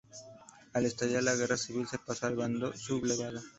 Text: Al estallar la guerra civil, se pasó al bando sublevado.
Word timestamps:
Al 0.73 0.87
estallar 0.89 1.21
la 1.21 1.35
guerra 1.35 1.57
civil, 1.57 1.87
se 1.87 1.99
pasó 1.99 2.25
al 2.25 2.35
bando 2.35 2.75
sublevado. 2.75 3.39